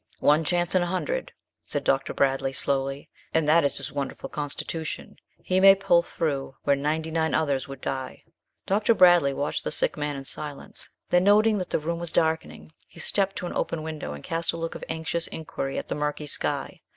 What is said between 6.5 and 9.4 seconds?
where ninety nine others would die." Dr. Bradley